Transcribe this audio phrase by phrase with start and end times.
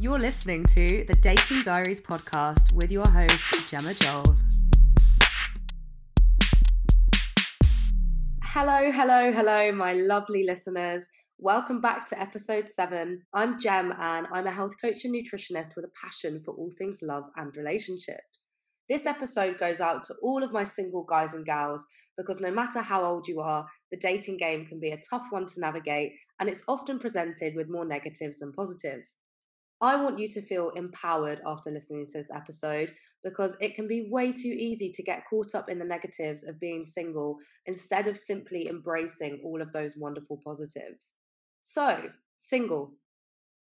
[0.00, 4.36] You're listening to the Dating Diaries podcast with your host, Gemma Joel.
[8.44, 11.02] Hello, hello, hello, my lovely listeners.
[11.38, 13.22] Welcome back to episode seven.
[13.34, 17.00] I'm Gem and I'm a health coach and nutritionist with a passion for all things
[17.02, 18.46] love and relationships.
[18.88, 21.84] This episode goes out to all of my single guys and gals
[22.16, 25.46] because no matter how old you are, the dating game can be a tough one
[25.46, 29.16] to navigate and it's often presented with more negatives than positives.
[29.80, 32.92] I want you to feel empowered after listening to this episode
[33.22, 36.58] because it can be way too easy to get caught up in the negatives of
[36.58, 41.12] being single instead of simply embracing all of those wonderful positives.
[41.62, 42.94] So, single.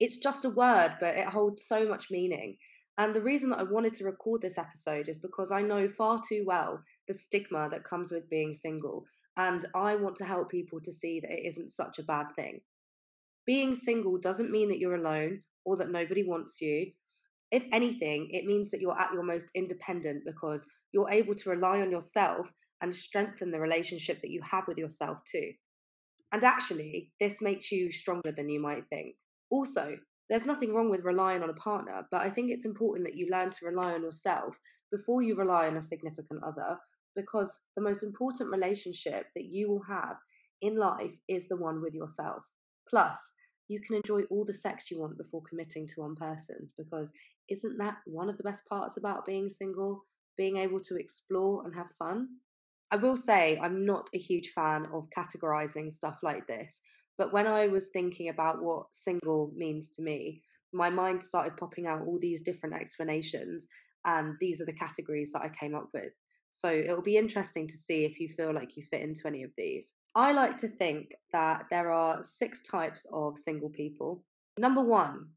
[0.00, 2.56] It's just a word, but it holds so much meaning.
[2.96, 6.20] And the reason that I wanted to record this episode is because I know far
[6.26, 9.04] too well the stigma that comes with being single.
[9.36, 12.60] And I want to help people to see that it isn't such a bad thing.
[13.46, 16.92] Being single doesn't mean that you're alone or that nobody wants you.
[17.50, 21.80] If anything, it means that you're at your most independent because you're able to rely
[21.80, 22.50] on yourself
[22.80, 25.52] and strengthen the relationship that you have with yourself too.
[26.32, 29.16] And actually, this makes you stronger than you might think.
[29.50, 29.96] Also,
[30.30, 33.28] there's nothing wrong with relying on a partner, but I think it's important that you
[33.30, 34.58] learn to rely on yourself
[34.90, 36.78] before you rely on a significant other
[37.14, 40.16] because the most important relationship that you will have
[40.62, 42.42] in life is the one with yourself.
[42.88, 43.18] Plus,
[43.68, 47.12] you can enjoy all the sex you want before committing to one person because
[47.48, 50.04] isn't that one of the best parts about being single?
[50.36, 52.28] Being able to explore and have fun?
[52.90, 56.80] I will say I'm not a huge fan of categorizing stuff like this,
[57.18, 61.86] but when I was thinking about what single means to me, my mind started popping
[61.86, 63.66] out all these different explanations,
[64.04, 66.12] and these are the categories that I came up with.
[66.52, 69.50] So it'll be interesting to see if you feel like you fit into any of
[69.56, 69.94] these.
[70.14, 74.22] I like to think that there are six types of single people.
[74.58, 75.28] Number one,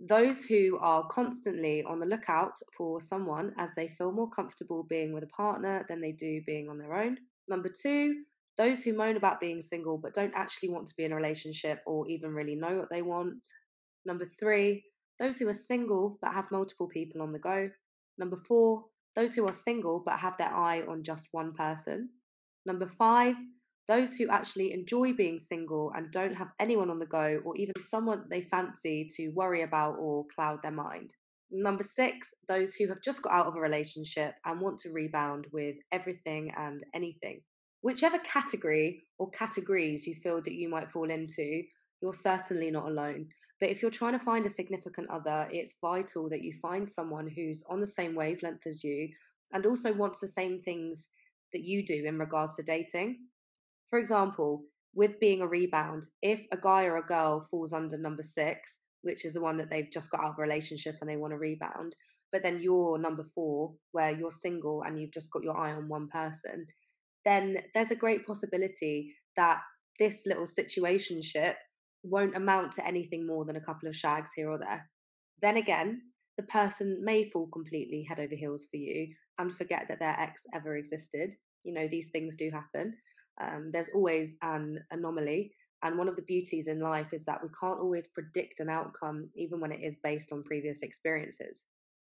[0.00, 5.14] those who are constantly on the lookout for someone as they feel more comfortable being
[5.14, 7.16] with a partner than they do being on their own.
[7.48, 8.24] Number two,
[8.58, 11.80] those who moan about being single but don't actually want to be in a relationship
[11.86, 13.46] or even really know what they want.
[14.04, 14.82] Number three,
[15.20, 17.70] those who are single but have multiple people on the go.
[18.18, 18.84] Number four,
[19.16, 22.08] those who are single but have their eye on just one person.
[22.66, 23.36] Number five,
[23.86, 27.74] those who actually enjoy being single and don't have anyone on the go or even
[27.80, 31.12] someone they fancy to worry about or cloud their mind.
[31.50, 35.46] Number six, those who have just got out of a relationship and want to rebound
[35.52, 37.42] with everything and anything.
[37.82, 41.62] Whichever category or categories you feel that you might fall into,
[42.00, 43.28] you're certainly not alone.
[43.64, 47.26] But if you're trying to find a significant other, it's vital that you find someone
[47.26, 49.08] who's on the same wavelength as you
[49.54, 51.08] and also wants the same things
[51.54, 53.20] that you do in regards to dating.
[53.88, 54.64] For example,
[54.94, 59.24] with being a rebound, if a guy or a girl falls under number six, which
[59.24, 61.38] is the one that they've just got out of a relationship and they want to
[61.38, 61.96] rebound,
[62.32, 65.88] but then you're number four, where you're single and you've just got your eye on
[65.88, 66.66] one person,
[67.24, 69.60] then there's a great possibility that
[69.98, 71.54] this little situationship
[72.04, 74.88] won't amount to anything more than a couple of shags here or there.
[75.42, 76.02] Then again,
[76.36, 80.42] the person may fall completely head over heels for you and forget that their ex
[80.54, 81.34] ever existed.
[81.64, 82.94] You know, these things do happen.
[83.40, 85.52] Um, there's always an anomaly.
[85.82, 89.28] And one of the beauties in life is that we can't always predict an outcome,
[89.34, 91.64] even when it is based on previous experiences.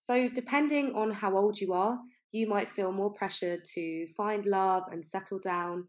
[0.00, 1.98] So, depending on how old you are,
[2.32, 5.86] you might feel more pressure to find love and settle down.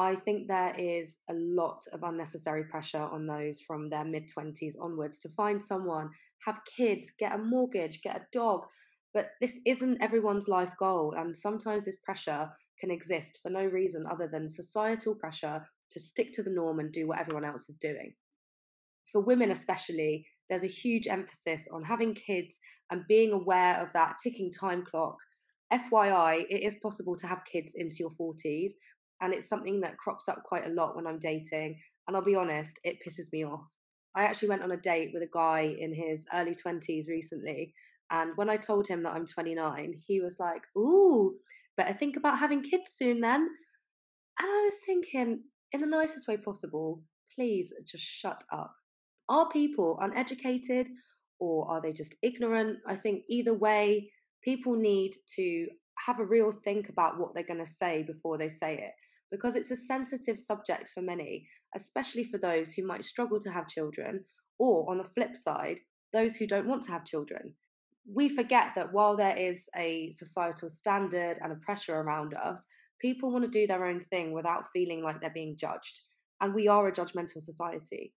[0.00, 4.72] I think there is a lot of unnecessary pressure on those from their mid 20s
[4.80, 6.08] onwards to find someone,
[6.46, 8.64] have kids, get a mortgage, get a dog.
[9.12, 11.14] But this isn't everyone's life goal.
[11.18, 12.48] And sometimes this pressure
[12.80, 16.90] can exist for no reason other than societal pressure to stick to the norm and
[16.90, 18.14] do what everyone else is doing.
[19.12, 22.58] For women, especially, there's a huge emphasis on having kids
[22.90, 25.18] and being aware of that ticking time clock
[25.72, 28.72] FYI, it is possible to have kids into your 40s,
[29.20, 31.78] and it's something that crops up quite a lot when I'm dating.
[32.06, 33.64] And I'll be honest, it pisses me off.
[34.16, 37.74] I actually went on a date with a guy in his early 20s recently,
[38.10, 41.36] and when I told him that I'm 29, he was like, Ooh,
[41.76, 43.48] better think about having kids soon then.
[44.38, 47.02] And I was thinking, in the nicest way possible,
[47.34, 48.74] please just shut up.
[49.28, 50.88] Are people uneducated
[51.38, 52.78] or are they just ignorant?
[52.86, 54.10] I think either way,
[54.42, 55.68] people need to
[56.06, 58.92] have a real think about what they're going to say before they say it
[59.30, 61.46] because it's a sensitive subject for many,
[61.76, 64.24] especially for those who might struggle to have children,
[64.58, 65.78] or on the flip side,
[66.12, 67.54] those who don't want to have children.
[68.12, 72.64] We forget that while there is a societal standard and a pressure around us,
[73.00, 76.00] people want to do their own thing without feeling like they're being judged.
[76.40, 78.12] And we are a judgmental society.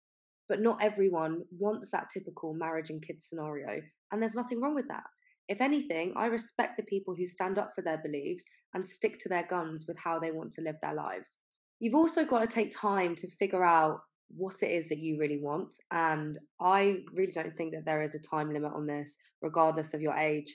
[0.49, 3.81] But not everyone wants that typical marriage and kids scenario,
[4.11, 5.03] and there's nothing wrong with that.
[5.47, 8.43] If anything, I respect the people who stand up for their beliefs
[8.73, 11.39] and stick to their guns with how they want to live their lives.
[11.79, 13.99] You've also got to take time to figure out
[14.35, 15.73] what it is that you really want.
[15.91, 20.01] And I really don't think that there is a time limit on this, regardless of
[20.01, 20.53] your age.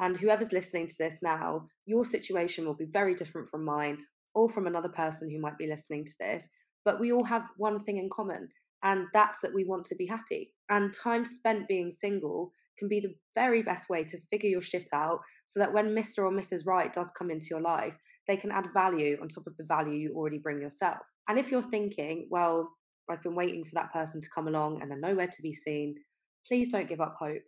[0.00, 3.98] And whoever's listening to this now, your situation will be very different from mine
[4.34, 6.48] or from another person who might be listening to this.
[6.84, 8.48] But we all have one thing in common,
[8.84, 10.52] and that's that we want to be happy.
[10.68, 14.88] And time spent being single can be the very best way to figure your shit
[14.92, 16.18] out so that when Mr.
[16.18, 16.66] or Mrs.
[16.66, 17.94] Right does come into your life,
[18.28, 20.98] they can add value on top of the value you already bring yourself.
[21.28, 22.70] And if you're thinking, well,
[23.10, 25.94] I've been waiting for that person to come along and they're nowhere to be seen,
[26.46, 27.42] please don't give up hope.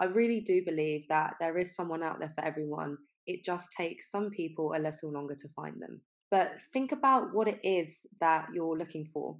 [0.00, 2.96] I really do believe that there is someone out there for everyone.
[3.26, 6.00] It just takes some people a little longer to find them.
[6.30, 9.36] But think about what it is that you're looking for.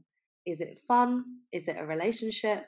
[0.48, 1.24] Is it fun?
[1.52, 2.64] Is it a relationship?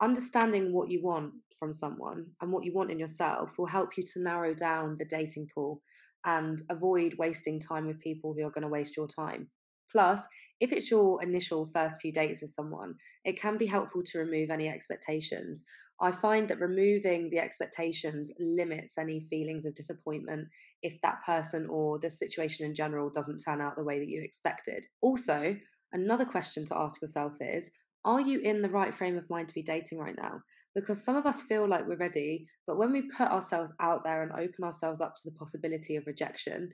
[0.00, 4.02] Understanding what you want from someone and what you want in yourself will help you
[4.14, 5.82] to narrow down the dating pool
[6.24, 9.50] and avoid wasting time with people who are going to waste your time.
[9.92, 10.22] Plus,
[10.60, 12.94] if it's your initial first few dates with someone,
[13.26, 15.64] it can be helpful to remove any expectations.
[16.00, 20.48] I find that removing the expectations limits any feelings of disappointment
[20.82, 24.22] if that person or the situation in general doesn't turn out the way that you
[24.22, 24.86] expected.
[25.02, 25.56] Also,
[25.92, 27.70] another question to ask yourself is
[28.04, 30.40] Are you in the right frame of mind to be dating right now?
[30.74, 34.22] Because some of us feel like we're ready, but when we put ourselves out there
[34.22, 36.70] and open ourselves up to the possibility of rejection,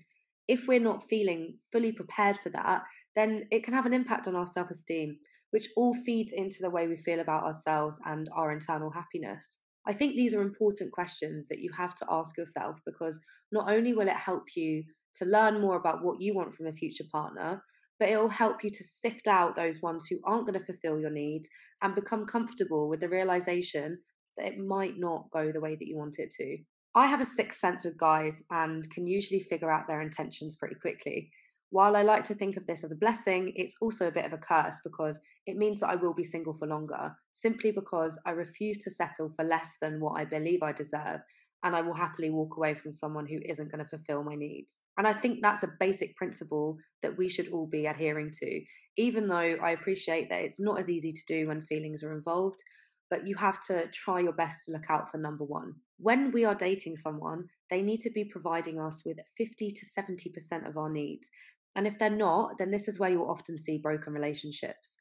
[0.48, 2.82] if we're not feeling fully prepared for that,
[3.16, 5.18] then it can have an impact on our self esteem,
[5.50, 9.58] which all feeds into the way we feel about ourselves and our internal happiness.
[9.86, 13.20] I think these are important questions that you have to ask yourself because
[13.52, 14.84] not only will it help you
[15.16, 17.62] to learn more about what you want from a future partner,
[17.98, 20.98] but it will help you to sift out those ones who aren't going to fulfill
[20.98, 21.48] your needs
[21.82, 23.98] and become comfortable with the realization
[24.36, 26.58] that it might not go the way that you want it to.
[26.94, 30.76] I have a sixth sense with guys and can usually figure out their intentions pretty
[30.76, 31.30] quickly.
[31.70, 34.32] While I like to think of this as a blessing, it's also a bit of
[34.32, 38.30] a curse because it means that I will be single for longer, simply because I
[38.30, 41.20] refuse to settle for less than what I believe I deserve,
[41.64, 44.78] and I will happily walk away from someone who isn't going to fulfill my needs.
[44.96, 48.62] And I think that's a basic principle that we should all be adhering to,
[48.96, 52.62] even though I appreciate that it's not as easy to do when feelings are involved
[53.10, 55.74] but you have to try your best to look out for number one.
[55.98, 60.68] When we are dating someone, they need to be providing us with 50 to 70%
[60.68, 61.28] of our needs.
[61.76, 64.96] And if they're not, then this is where you'll often see broken relationships.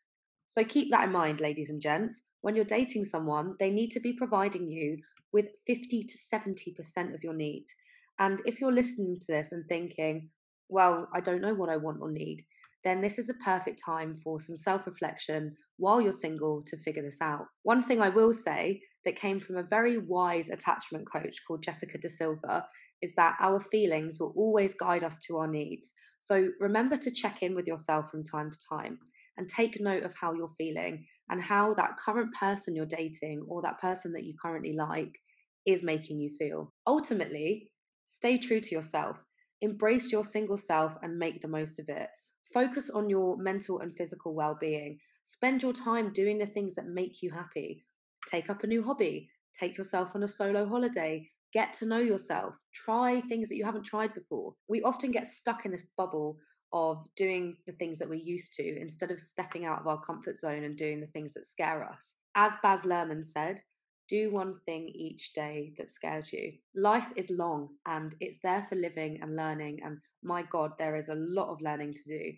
[0.48, 2.22] So keep that in mind, ladies and gents.
[2.42, 4.98] When you're dating someone, they need to be providing you
[5.34, 7.72] with 50 to 70% of your needs.
[8.20, 10.30] And if you're listening to this and thinking,
[10.70, 12.46] well, I don't know what I want or need,
[12.84, 17.02] then this is a perfect time for some self reflection while you're single to figure
[17.02, 17.46] this out.
[17.64, 21.98] One thing I will say that came from a very wise attachment coach called Jessica
[21.98, 22.66] De Silva
[23.02, 25.94] is that our feelings will always guide us to our needs.
[26.22, 29.00] So remember to check in with yourself from time to time
[29.38, 33.62] and take note of how you're feeling and how that current person you're dating or
[33.62, 35.20] that person that you currently like
[35.66, 36.72] is making you feel.
[36.88, 37.70] Ultimately,
[38.08, 39.18] stay true to yourself.
[39.62, 42.10] Embrace your single self and make the most of it.
[42.54, 45.00] Focus on your mental and physical well being.
[45.26, 47.86] Spend your time doing the things that make you happy.
[48.30, 49.30] Take up a new hobby.
[49.58, 51.30] Take yourself on a solo holiday.
[51.54, 52.56] Get to know yourself.
[52.74, 54.54] Try things that you haven't tried before.
[54.68, 56.38] We often get stuck in this bubble
[56.74, 60.40] of doing the things that we're used to instead of stepping out of our comfort
[60.40, 62.16] zone and doing the things that scare us.
[62.36, 63.62] As Baz Luhrmann said,
[64.10, 66.54] do one thing each day that scares you.
[66.76, 69.80] Life is long and it's there for living and learning.
[69.84, 72.32] And my God, there is a lot of learning to do.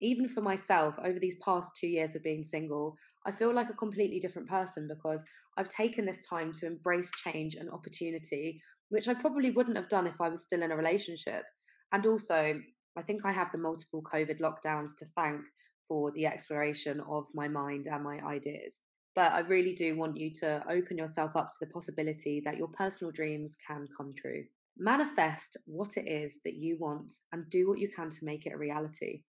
[0.00, 3.74] Even for myself, over these past two years of being single, I feel like a
[3.74, 5.22] completely different person because
[5.56, 10.06] I've taken this time to embrace change and opportunity, which I probably wouldn't have done
[10.06, 11.44] if I was still in a relationship.
[11.92, 12.60] And also,
[12.96, 15.40] I think I have the multiple COVID lockdowns to thank
[15.88, 18.80] for the exploration of my mind and my ideas.
[19.14, 22.68] But I really do want you to open yourself up to the possibility that your
[22.68, 24.44] personal dreams can come true.
[24.78, 28.54] Manifest what it is that you want and do what you can to make it
[28.54, 29.22] a reality.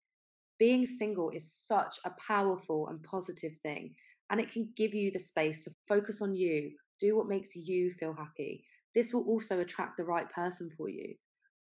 [0.60, 3.96] Being single is such a powerful and positive thing,
[4.30, 7.92] and it can give you the space to focus on you, do what makes you
[8.00, 8.64] feel happy.
[8.94, 11.16] This will also attract the right person for you.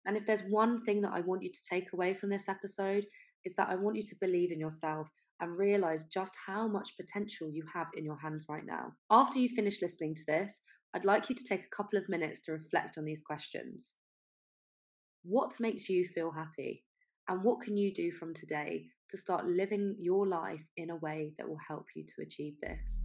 [0.06, 3.06] And if there's one thing that I want you to take away from this episode,
[3.46, 5.10] is that I want you to believe in yourself
[5.40, 8.94] and realize just how much potential you have in your hands right now.
[9.10, 10.62] After you finish listening to this,
[10.94, 13.96] I'd like you to take a couple of minutes to reflect on these questions.
[15.24, 16.84] What makes you feel happy?
[17.28, 21.34] And what can you do from today to start living your life in a way
[21.38, 23.04] that will help you to achieve this.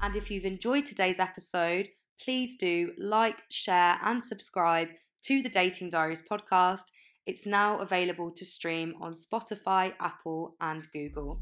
[0.00, 1.88] And if you've enjoyed today's episode,
[2.22, 4.88] please do like, share, and subscribe
[5.24, 6.92] to the Dating Diaries podcast.
[7.24, 11.40] It's now available to stream on Spotify, Apple, and Google.